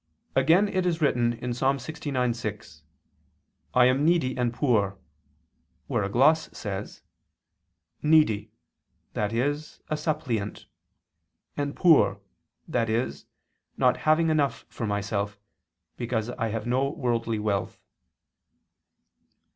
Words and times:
Again 0.35 0.67
it 0.67 0.87
is 0.87 0.99
written 0.99 1.33
(Ps. 1.33 1.59
69:6): 1.61 2.81
"I 3.75 3.85
am 3.85 4.03
needy 4.03 4.35
and 4.35 4.51
poor"; 4.51 4.97
where 5.85 6.01
a 6.01 6.09
gloss 6.09 6.49
says: 6.57 7.03
"'Needy,' 8.01 8.51
that 9.13 9.31
is 9.31 9.79
a 9.89 9.97
suppliant; 9.97 10.65
'and 11.55 11.75
poor,' 11.75 12.19
that 12.67 12.89
is, 12.89 13.27
not 13.77 13.97
having 13.97 14.31
enough 14.31 14.65
for 14.69 14.87
myself, 14.87 15.37
because 15.97 16.31
I 16.31 16.47
have 16.47 16.65
no 16.65 16.89
worldly 16.89 17.37
wealth." 17.37 17.79